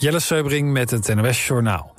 [0.00, 1.94] Jelle Seubring met het NOS Journaal.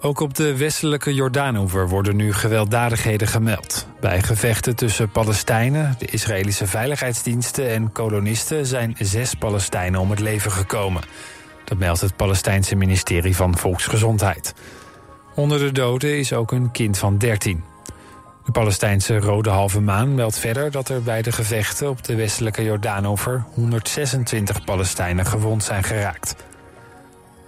[0.00, 3.86] Ook op de westelijke Jordaanoever worden nu gewelddadigheden gemeld.
[4.00, 10.50] Bij gevechten tussen Palestijnen, de Israëlische veiligheidsdiensten en kolonisten zijn zes Palestijnen om het leven
[10.50, 11.02] gekomen.
[11.64, 14.54] Dat meldt het Palestijnse ministerie van Volksgezondheid.
[15.34, 17.64] Onder de doden is ook een kind van 13.
[18.44, 22.62] De Palestijnse Rode Halve Maan meldt verder dat er bij de gevechten op de westelijke
[22.62, 26.34] Jordaanover 126 Palestijnen gewond zijn geraakt.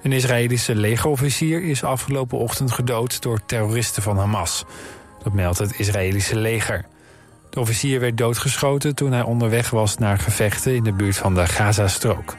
[0.05, 4.65] Een Israëlische legerofficier is afgelopen ochtend gedood door terroristen van Hamas.
[5.23, 6.85] Dat meldt het Israëlische leger.
[7.51, 11.47] De officier werd doodgeschoten toen hij onderweg was naar gevechten in de buurt van de
[11.47, 12.37] Gazastrook.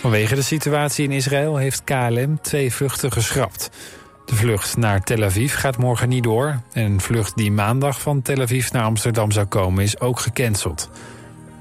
[0.00, 3.70] Vanwege de situatie in Israël heeft KLM twee vluchten geschrapt.
[4.26, 6.60] De vlucht naar Tel Aviv gaat morgen niet door.
[6.72, 10.90] En een vlucht die maandag van Tel Aviv naar Amsterdam zou komen is ook gecanceld.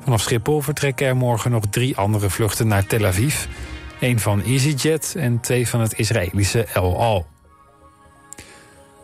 [0.04, 3.46] Vanaf Schiphol vertrekken er morgen nog drie andere vluchten naar Tel Aviv.
[4.00, 7.26] Eén van EasyJet en twee van het Israëlische El Al.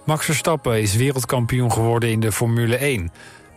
[0.06, 3.12] Max Verstappen is wereldkampioen geworden in de Formule 1.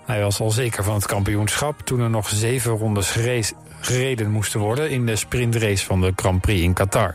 [0.04, 3.16] Hij was al zeker van het kampioenschap toen er nog zeven rondes
[3.80, 7.14] gereden moesten worden in de sprintrace van de Grand Prix in Qatar.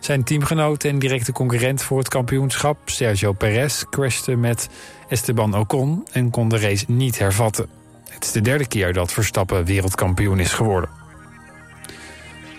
[0.00, 4.68] Zijn teamgenoot en directe concurrent voor het kampioenschap, Sergio Perez, crashte met
[5.08, 7.68] Esteban Ocon en kon de race niet hervatten.
[8.08, 11.03] Het is de derde keer dat Verstappen wereldkampioen is geworden.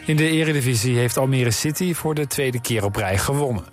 [0.05, 3.65] In de eredivisie heeft Almere City voor de tweede keer op rij gewonnen.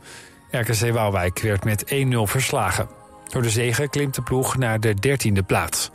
[0.51, 2.89] RKC Waalwijk werd met 1-0 verslagen.
[3.29, 5.91] Door de zege klimt de ploeg naar de dertiende plaats.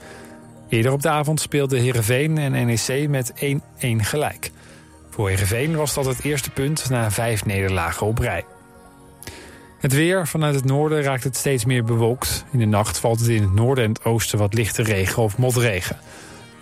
[0.70, 3.34] Eerder op de avond speelden Heerenveen en NEC met
[3.80, 4.52] 1-1 gelijk.
[5.10, 8.46] Voor Heerenveen was dat het eerste punt na vijf nederlagen op rij.
[9.80, 10.28] Het weer.
[10.28, 12.46] Vanuit het noorden raakt het steeds meer bewolkt.
[12.52, 15.38] In de nacht valt het in het noorden en het oosten wat lichte regen of
[15.38, 15.98] motregen.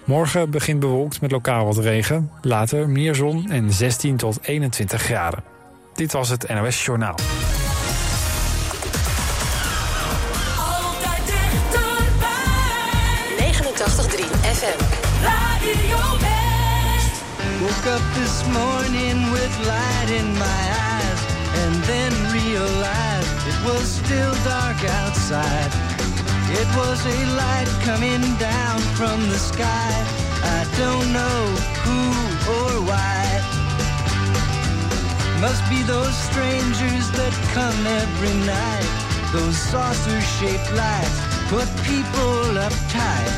[0.06, 2.32] Morgen begint bewolkt met lokaal wat regen.
[2.42, 5.44] Later meer zon en 16 tot 21 graden.
[5.94, 7.16] Dit was het NOS Journaal.
[10.58, 12.34] Altijd dichterbij.
[13.38, 14.80] 89.3 FM.
[15.24, 17.22] Radio West.
[17.60, 20.62] Woke up this morning with light in my
[20.94, 21.22] eyes
[21.64, 25.95] and then realized it was still dark outside.
[26.62, 29.94] It was a light coming down from the sky.
[30.58, 31.40] I don't know
[31.84, 32.02] who
[32.56, 33.24] or why.
[35.42, 38.90] Must be those strangers that come every night.
[39.34, 43.34] Those saucer shaped lights put people uptight.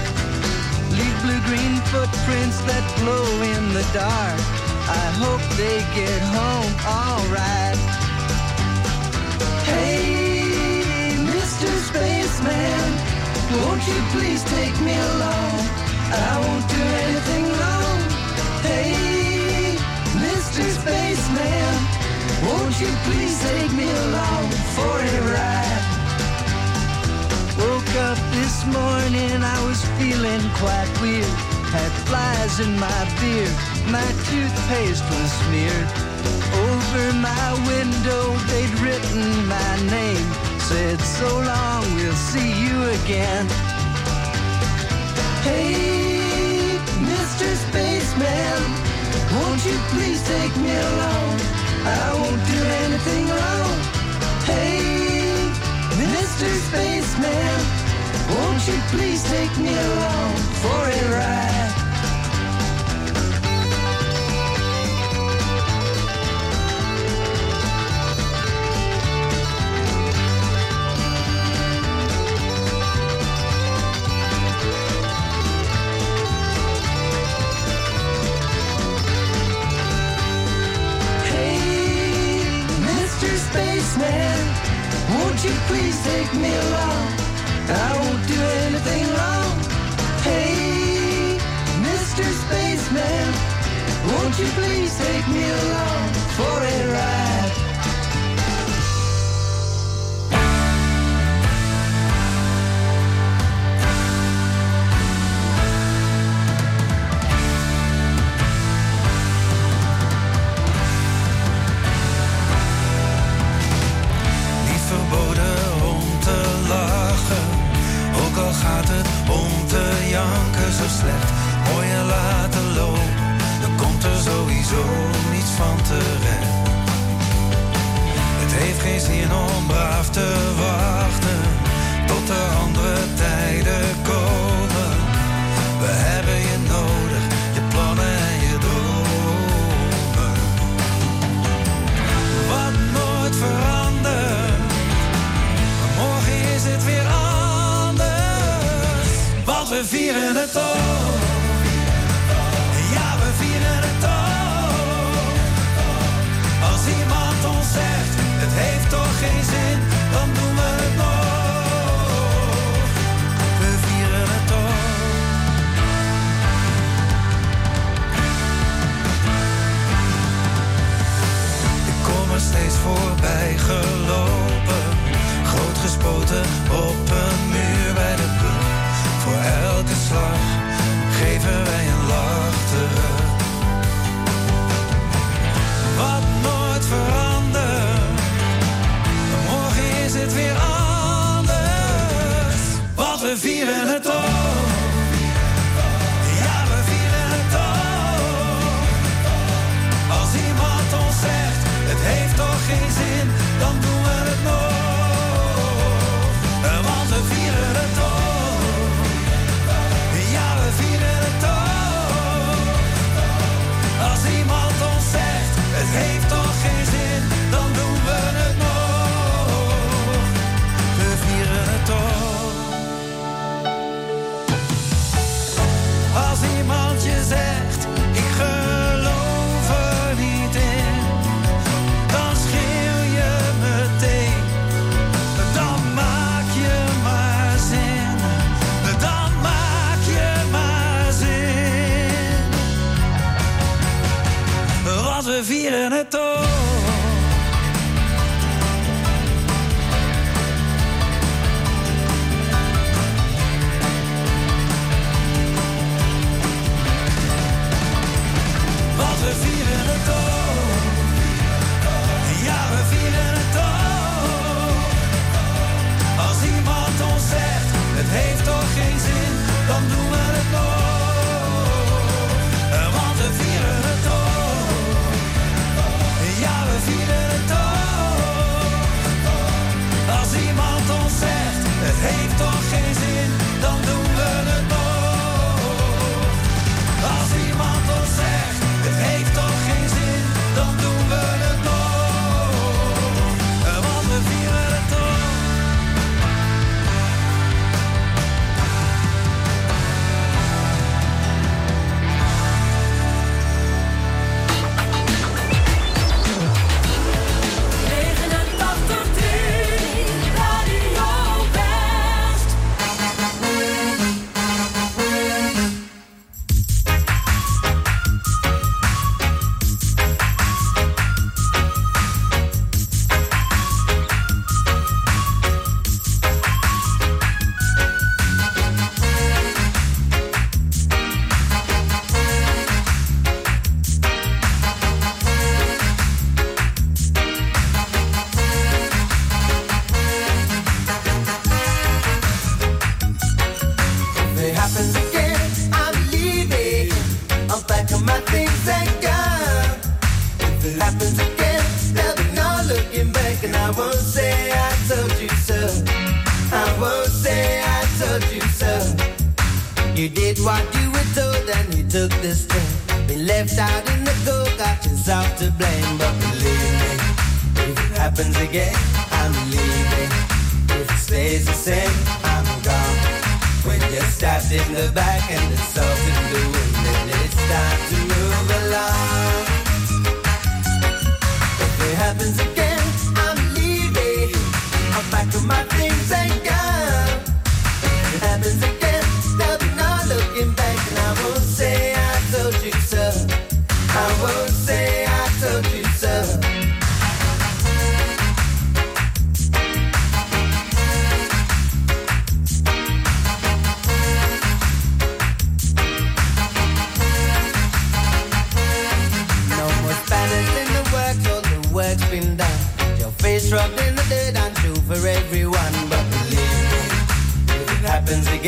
[0.98, 4.40] Leave blue green footprints that glow in the dark.
[4.88, 7.80] I hope they get home alright.
[9.68, 11.68] Hey, Mr.
[11.90, 12.87] Spaceman,
[13.56, 15.54] won't you please take me along?
[16.12, 18.00] I won't do anything wrong.
[18.68, 19.76] Hey,
[20.24, 20.64] Mr.
[20.80, 21.76] Spaceman,
[22.46, 25.84] won't you please take me along for a ride?
[27.60, 31.36] Woke up this morning, I was feeling quite weird.
[31.72, 33.56] Had flies in my beard,
[33.92, 35.90] my toothpaste was smeared.
[36.68, 40.47] Over my window, they'd written my name.
[40.68, 43.48] Said, so long, we'll see you again.
[45.48, 47.48] Hey, Mr.
[47.56, 48.60] Spaceman,
[49.32, 51.40] won't you please take me along?
[51.86, 53.78] I won't do anything wrong.
[54.44, 55.48] Hey,
[56.04, 56.50] Mr.
[56.68, 57.60] Spaceman,
[58.36, 61.77] won't you please take me along for a ride?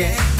[0.00, 0.39] Again,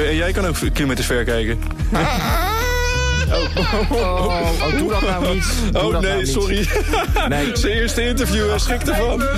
[0.00, 1.58] Oké, en jij kan ook kilometers ver kijken.
[1.92, 4.26] Oh, oh,
[4.62, 5.44] oh, doe dat nou niet.
[5.72, 6.28] Doe Oh nee, nou niet.
[6.28, 6.68] sorry.
[7.28, 7.50] Nee.
[7.56, 9.22] Zijn eerste interview, hij schrikt ervan.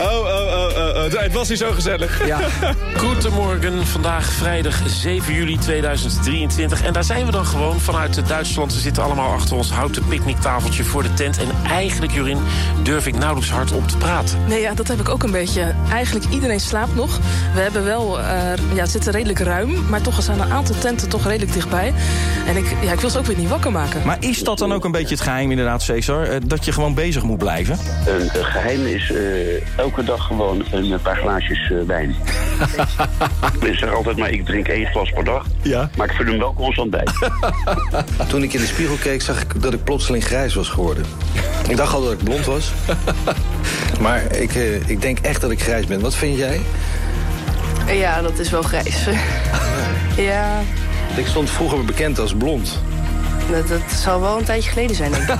[0.00, 0.45] Oh, oh,
[1.14, 1.20] oh.
[1.20, 2.26] Het was hier zo gezellig.
[2.26, 2.38] Ja.
[2.96, 6.82] Goedemorgen, vandaag vrijdag 7 juli 2023.
[6.82, 8.74] En daar zijn we dan gewoon vanuit Duitsland.
[8.74, 11.38] We zitten allemaal achter ons houten picknicktafeltje voor de tent.
[11.38, 12.38] En eigenlijk, Jorin,
[12.82, 14.38] durf ik nauwelijks hard op te praten.
[14.48, 15.74] Nee, ja, dat heb ik ook een beetje.
[15.90, 17.18] Eigenlijk iedereen slaapt nog.
[17.54, 18.26] We hebben wel, eh,
[18.74, 21.94] ja, het zit redelijk ruim, maar toch zijn een aantal tenten toch redelijk dichtbij.
[22.46, 24.02] En ik, ja, ik wil ze ook weer niet wakker maken.
[24.04, 26.22] Maar is dat dan ook een beetje het geheim inderdaad, Cesar?
[26.22, 27.78] Eh, Dat je gewoon bezig moet blijven?
[28.06, 32.14] Een, geheim is eh, elke dag gewoon een paar glaasjes eh, wijn.
[33.70, 35.46] ik zeg altijd maar, ik drink één glas per dag.
[35.62, 35.90] Ja.
[35.96, 37.06] Maar ik vul hem wel constant bij.
[38.28, 41.04] Toen ik in de spiegel keek, zag ik dat ik plotseling grijs was geworden.
[41.68, 42.72] Ik dacht al dat ik blond was.
[44.00, 46.00] Maar ik, eh, ik denk echt dat ik grijs ben.
[46.00, 46.60] Wat vind jij?
[47.86, 49.04] Ja, dat is wel grijs.
[50.16, 50.60] ja,
[51.16, 52.80] Ik stond vroeger bekend als blond.
[53.50, 55.38] dat, dat zal wel een tijdje geleden zijn, denk ik.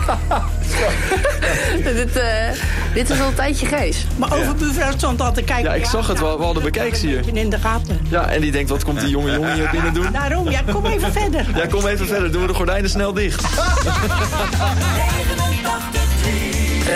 [1.95, 2.49] dit, eh,
[2.97, 4.07] dit is wel een tijdje grijs.
[4.17, 5.65] Maar overbuurvrouw stond al te kijken.
[5.65, 6.39] Ja, ik zag het wel.
[6.39, 7.21] We hadden bekijken, zie je.
[7.33, 8.01] In de gaten.
[8.09, 10.13] Ja, en die denkt, wat komt die jonge jongen hier binnen doen?
[10.13, 11.47] Daarom, ja, kom even verder.
[11.55, 12.33] Ja, kom even verder.
[12.33, 13.43] Doen we de gordijnen snel dicht.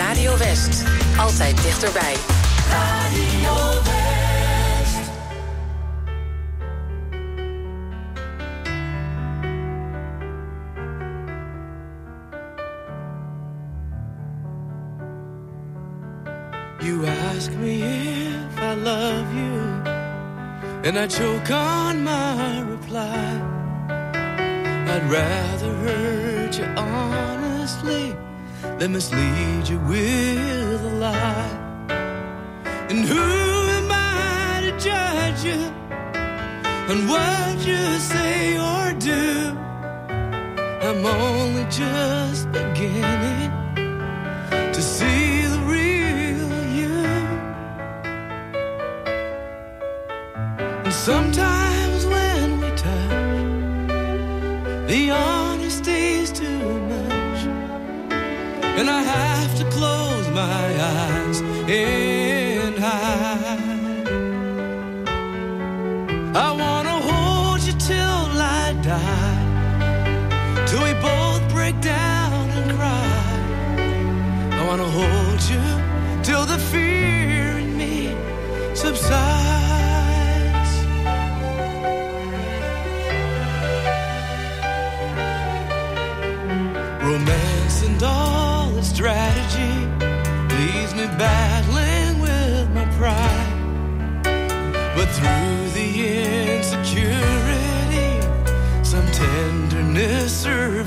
[0.05, 0.83] Radio West.
[1.17, 2.15] Altijd dichterbij.
[3.41, 4.00] You
[20.83, 23.41] and I choke on my reply.
[24.93, 28.15] I'd rather hurt you honestly
[28.79, 31.57] than mislead you with a lie.
[32.89, 33.21] And who
[33.79, 35.61] am I to judge you
[36.91, 39.55] on what you say or do?
[40.87, 43.20] I'm only just beginning
[51.01, 53.87] sometimes when we touch,
[54.87, 57.41] the honesty's too much.
[58.77, 62.10] And I have to close my eyes and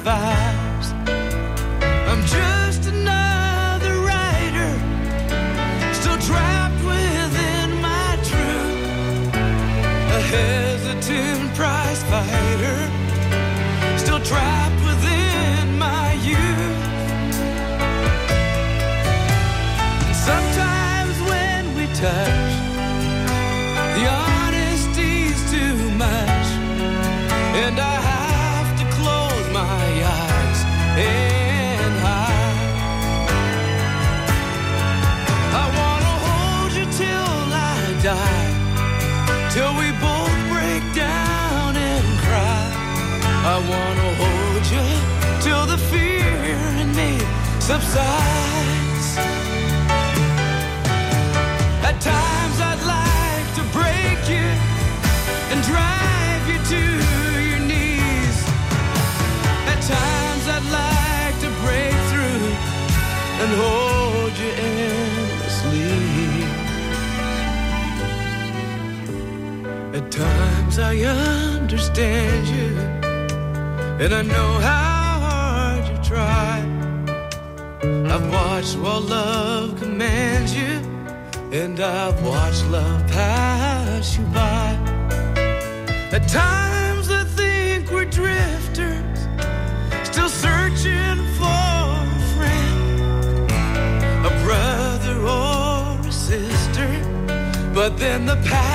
[0.04, 0.43] survive.
[47.64, 49.08] Subsides.
[51.88, 54.48] At times I'd like to break you
[55.50, 56.82] and drive you to
[57.50, 58.38] your knees.
[59.72, 62.46] At times I'd like to break through
[63.40, 65.88] and hold you endlessly.
[69.98, 70.94] At times I
[71.56, 72.76] understand you,
[74.04, 74.93] and I know how
[78.64, 80.80] watched while love commands you,
[81.52, 84.72] and I've watched love pass you by.
[86.10, 89.28] At times I think we're drifters,
[90.04, 93.50] still searching for a friend,
[94.24, 96.88] a brother or a sister.
[97.74, 98.73] But then the passion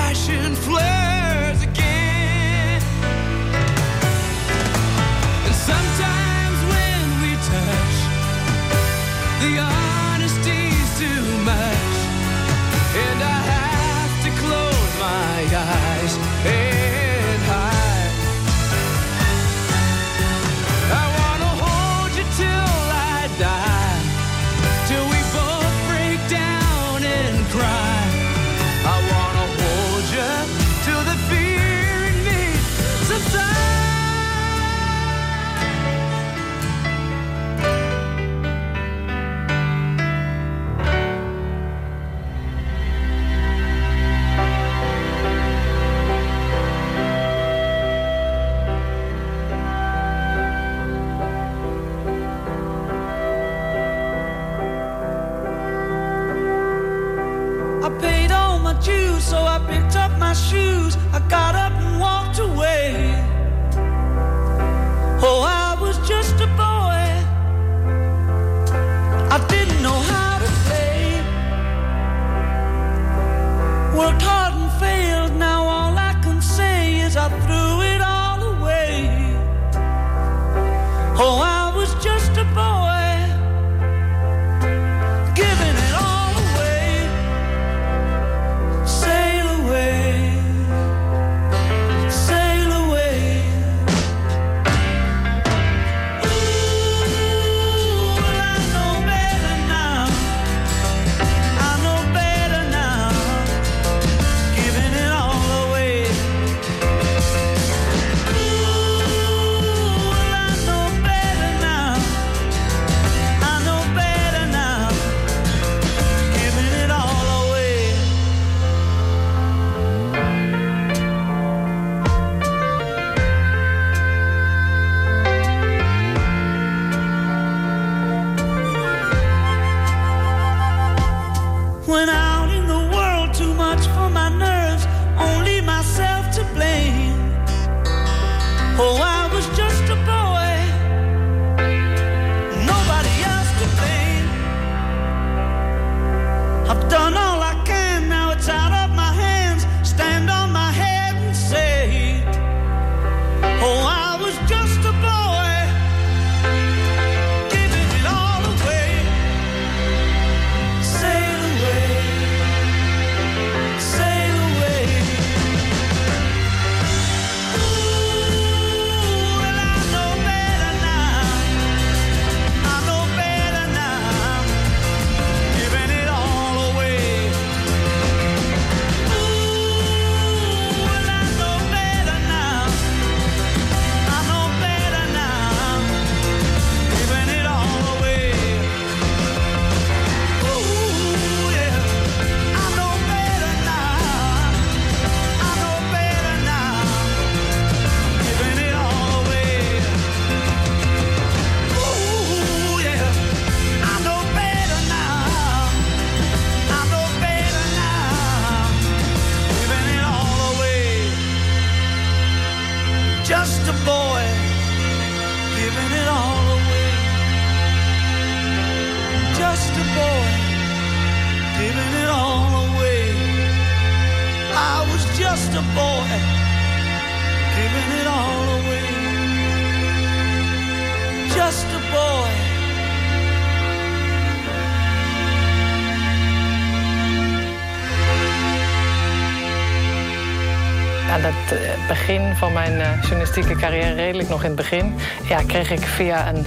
[243.34, 244.94] mijn journalistieke carrière, redelijk nog in het begin,
[245.28, 246.46] ja, kreeg ik via een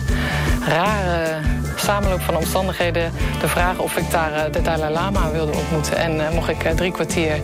[0.67, 1.39] rare
[1.75, 5.97] samenloop van omstandigheden de vraag of ik daar eh, de Dalai Lama wilde ontmoeten.
[5.97, 7.41] En eh, mocht ik eh, drie kwartier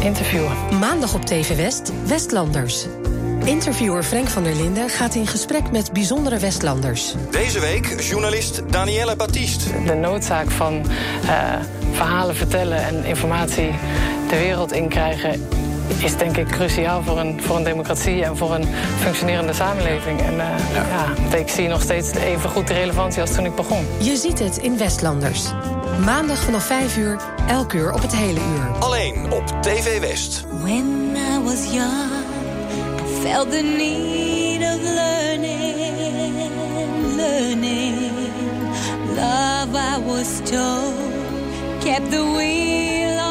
[0.00, 0.52] interviewen.
[0.80, 2.86] Maandag op TV West, Westlanders.
[3.44, 7.14] Interviewer Frank van der Linden gaat in gesprek met bijzondere Westlanders.
[7.30, 9.84] Deze week journalist Danielle Baptiste.
[9.84, 10.82] De noodzaak van
[11.22, 11.54] eh,
[11.92, 13.70] verhalen vertellen en informatie
[14.28, 15.48] de wereld in krijgen
[15.98, 20.20] is denk ik cruciaal voor een, voor een democratie en voor een functionerende samenleving.
[20.20, 21.36] En eh, ja.
[21.36, 23.86] ik zie nog steeds even goed de relevantie als toen ik begon.
[23.98, 25.44] Je ziet het in Westlanders.
[26.04, 28.70] Maandag vanaf 5 uur, elk uur op het hele uur.
[28.78, 30.44] Alleen op TV West.
[30.62, 32.10] When I was young,
[33.00, 35.56] I felt the need of learning,
[37.16, 38.10] learning.
[39.14, 40.94] Love, I was told,
[41.80, 43.29] kept the wheel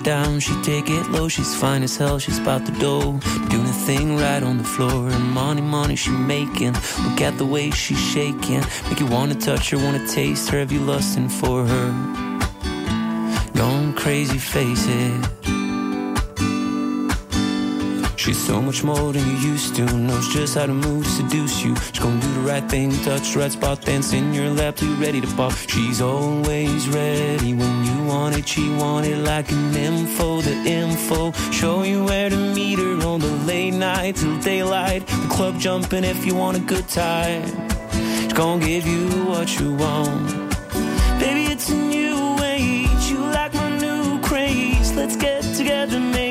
[0.00, 1.28] it down, she take it low.
[1.28, 3.18] She's fine as hell, she's about the dough.
[3.48, 5.08] Doing a thing right on the floor.
[5.08, 6.74] And money, money she making.
[7.04, 8.62] Look at the way she's shaking.
[8.88, 10.58] Make you wanna touch her, wanna taste her.
[10.58, 11.88] Have you lusting for her?
[13.54, 15.39] Gone crazy, face it.
[18.20, 19.84] She's so much more than you used to.
[19.96, 21.74] Knows just how to move seduce you.
[21.74, 24.94] She's gonna do the right thing, touch the right spot, dance in your lap, too
[24.96, 25.54] ready to pop.
[25.54, 28.46] She's always ready when you want it.
[28.46, 31.32] She want it like an info, the info.
[31.50, 35.06] Show you where to meet her on the late night till daylight.
[35.06, 37.48] The club jumping if you want a good time.
[38.20, 40.28] She's gonna give you what you want.
[41.18, 43.02] Baby, it's a new age.
[43.10, 44.92] You like my new craze.
[44.92, 46.29] Let's get together, maybe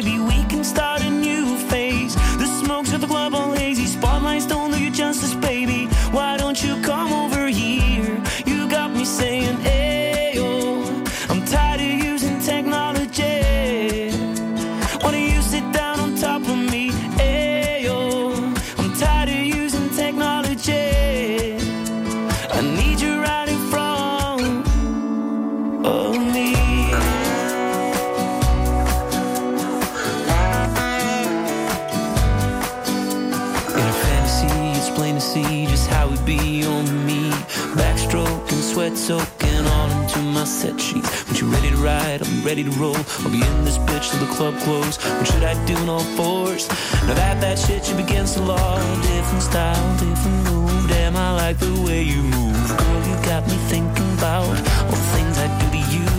[38.90, 41.10] sweat soaking all into my set sheets.
[41.28, 42.96] When you ready to ride, I'm ready to roll.
[42.96, 44.98] I'll be in this bitch till the club close.
[45.18, 46.68] What should I do in all fours?
[47.08, 48.78] Now that that shit you begins to law.
[49.02, 50.90] Different style, different move.
[50.90, 52.68] Damn, I like the way you move.
[52.78, 56.10] Girl, you got me thinking about all the things I do to you.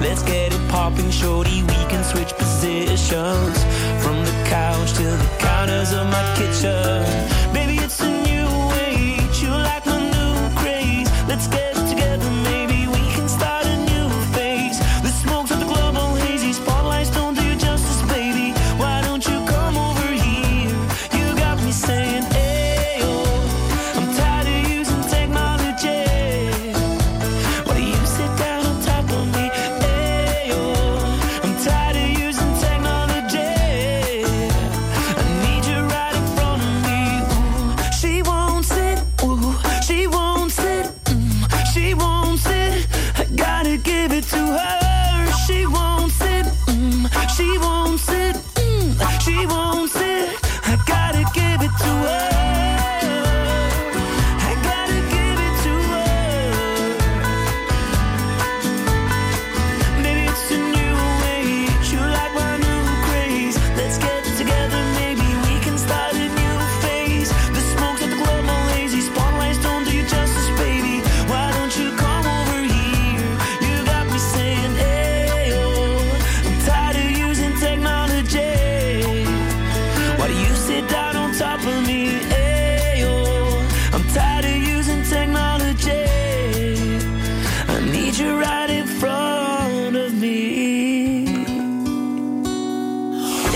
[0.00, 1.62] Let's get it popping, shorty.
[1.62, 3.56] We can switch positions
[4.02, 7.02] from the couch to the counters of my kitchen.
[7.52, 8.15] Baby, it's a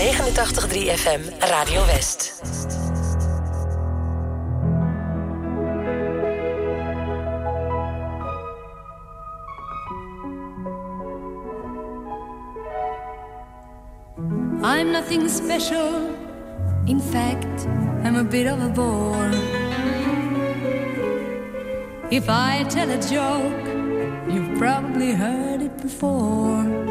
[0.01, 1.21] 89.3 FM,
[1.51, 2.41] Radio West.
[14.63, 16.15] I'm nothing special.
[16.87, 17.67] In fact,
[18.03, 19.29] I'm a bit of a bore.
[22.09, 26.90] If I tell a joke, you've probably heard it before.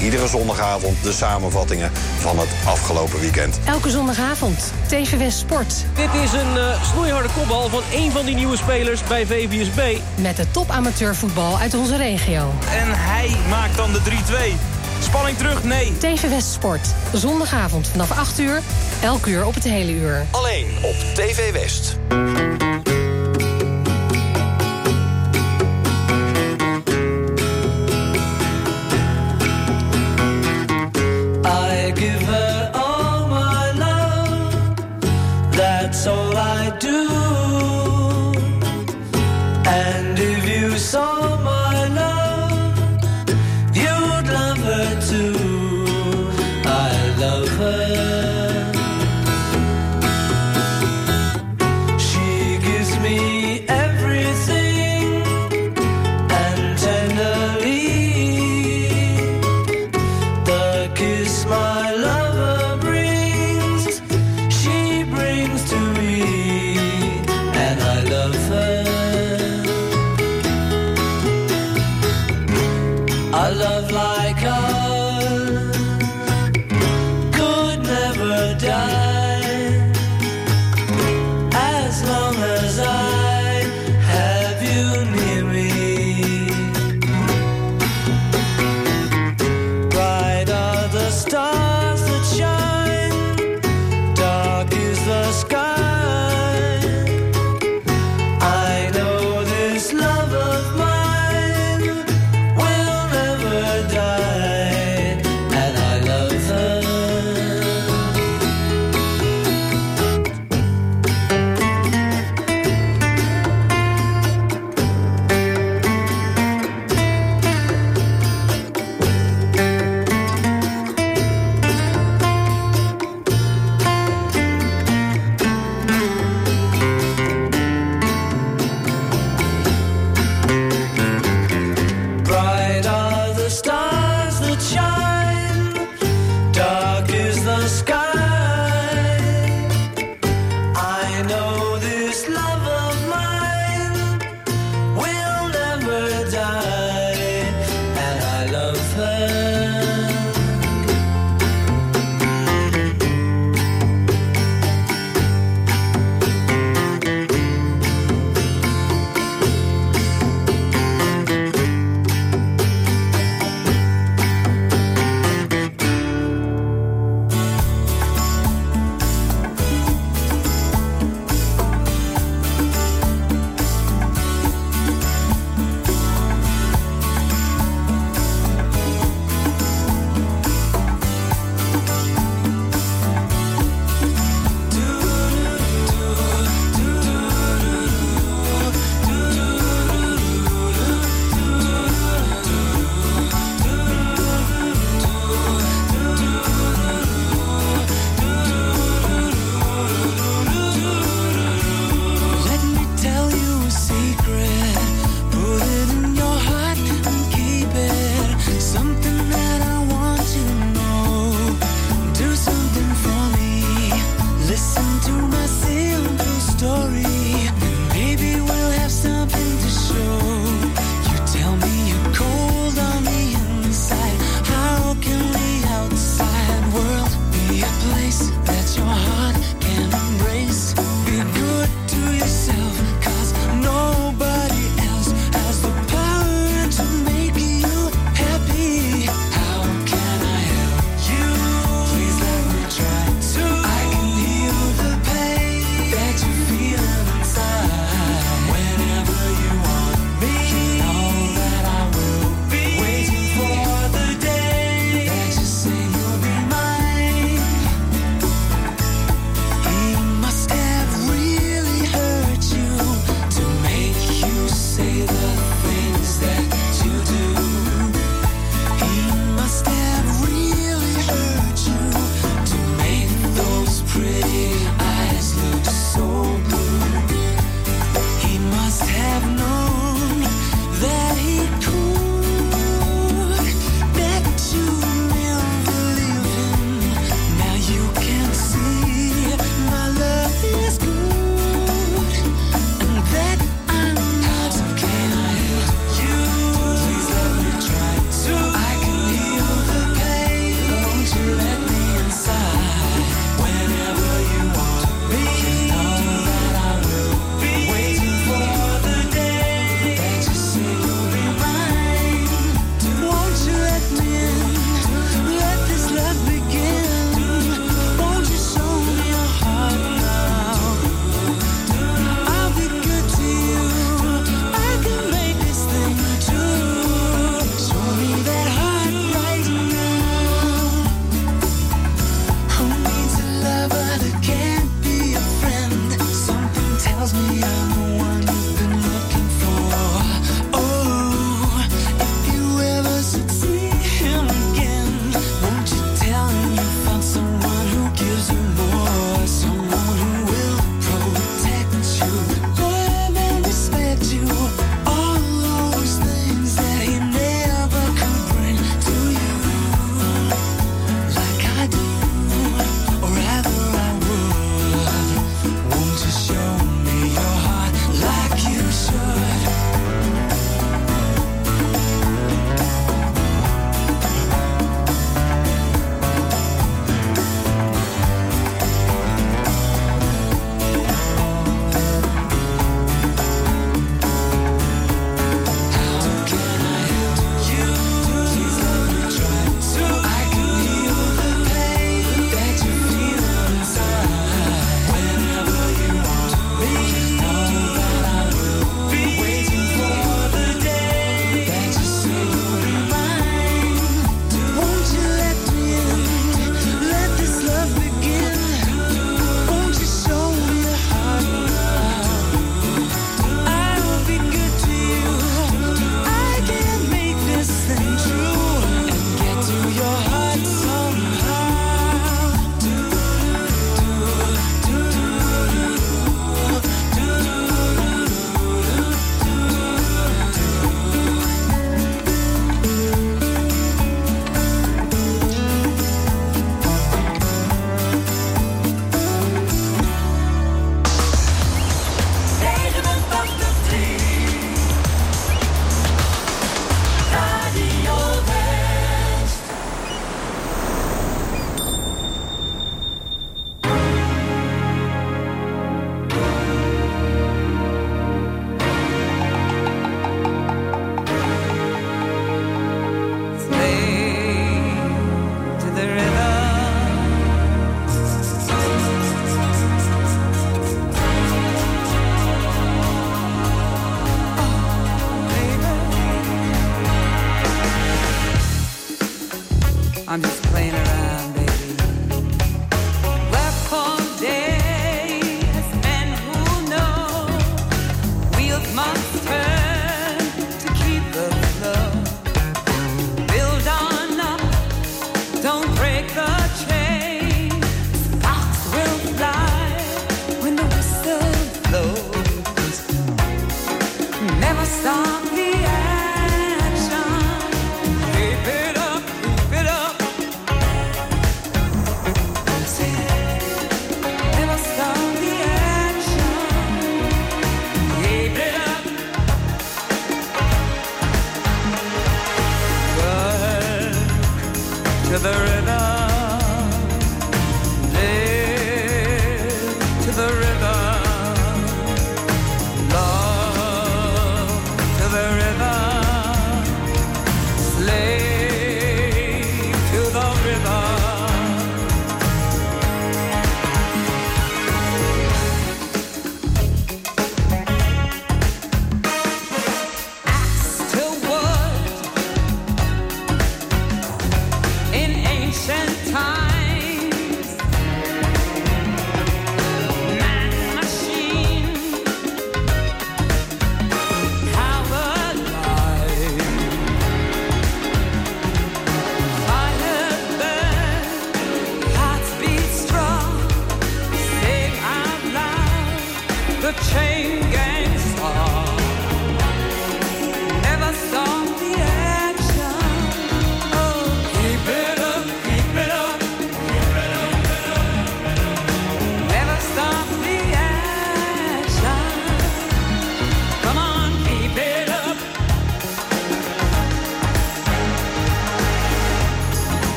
[0.00, 3.58] Iedere zondagavond de samenvattingen van het afgelopen weekend.
[3.64, 5.84] Elke zondagavond, TV West Sport.
[5.94, 9.98] Dit is een eh, snoeiharde kopbal van een van die nieuwe spelers bij VBSB.
[10.14, 12.50] Met de top amateurvoetbal uit onze regio.
[12.70, 15.02] En hij maakt dan de 3-2.
[15.02, 15.92] Spanning terug, nee.
[15.98, 16.94] TV West Sport.
[17.12, 18.60] Zondagavond vanaf 8 uur.
[19.02, 20.26] Elk uur op het hele uur.
[20.30, 21.96] Alleen op TV West.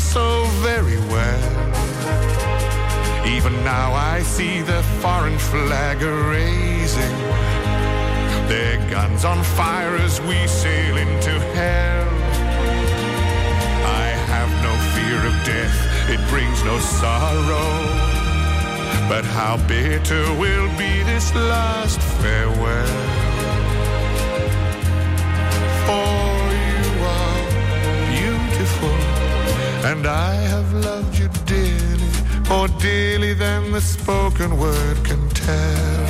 [0.00, 1.46] So very well.
[3.26, 7.16] Even now I see the foreign flag raising,
[8.48, 12.08] their guns on fire as we sail into hell.
[14.02, 15.78] I have no fear of death,
[16.08, 17.70] it brings no sorrow.
[19.08, 23.19] But how bitter will be this last farewell.
[29.90, 32.12] And I have loved you dearly,
[32.48, 36.06] more dearly than the spoken word can tell.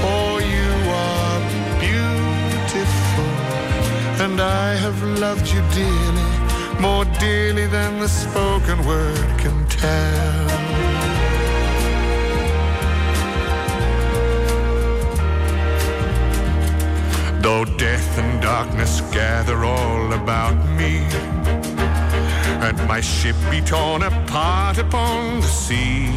[0.00, 0.72] For you
[1.08, 1.40] are
[1.86, 3.32] beautiful,
[4.24, 6.30] and I have loved you dearly,
[6.78, 10.49] more dearly than the spoken word can tell.
[17.42, 20.98] Though death and darkness gather all about me,
[22.66, 26.10] and my ship be torn apart upon the sea,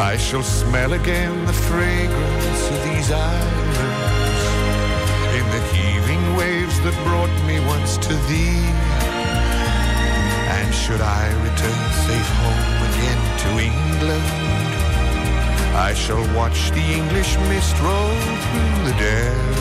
[0.00, 4.42] I shall smell again the fragrance of these islands
[5.38, 8.64] in the heaving waves that brought me once to thee.
[10.56, 14.51] And should I return safe home again to England,
[15.74, 19.54] I shall watch the English mist roll through the dell.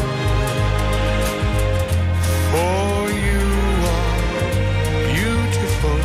[2.51, 3.45] For you
[3.95, 4.13] are
[5.15, 5.99] beautiful,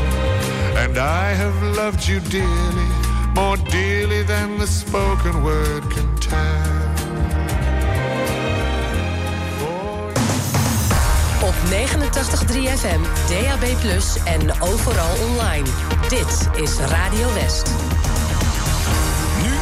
[0.78, 2.90] and I have loved you dearly,
[3.34, 6.86] more dearly than the spoken word can tell.
[11.42, 13.64] Op 89.3 FM, DAB+,
[14.24, 15.68] en overal online.
[16.08, 17.68] Dit is Radio West.